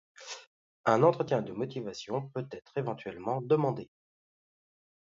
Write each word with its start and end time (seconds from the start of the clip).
Un 0.85 1.03
entretien 1.03 1.43
de 1.43 1.51
motivation 1.53 2.27
peut 2.29 2.47
être 2.51 2.75
éventuellement 2.75 3.39
demandé. 3.39 3.91